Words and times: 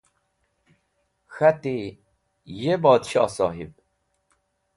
K̃hati: 1.33 1.75
Ye 2.61 2.73
PodshohSohib! 2.81 3.71